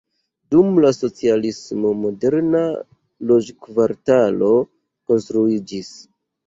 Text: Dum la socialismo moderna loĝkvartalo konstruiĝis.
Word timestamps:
Dum 0.53 0.79
la 0.85 0.89
socialismo 0.99 1.91
moderna 2.07 2.63
loĝkvartalo 3.33 4.53
konstruiĝis. 4.67 5.97